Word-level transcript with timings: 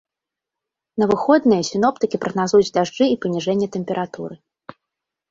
На 1.01 1.05
выходныя 1.11 1.65
сіноптыкі 1.71 2.19
прагназуюць 2.23 2.73
дажджы 2.77 3.05
і 3.11 3.19
паніжэнне 3.25 3.67
тэмпературы. 3.77 4.35